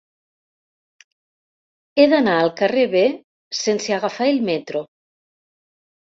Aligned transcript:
He 1.99 2.07
d'anar 2.13 2.37
al 2.45 2.49
carrer 2.61 2.85
B 2.93 3.03
sense 3.59 3.93
agafar 3.97 4.29
el 4.31 4.41
metro. 4.49 4.83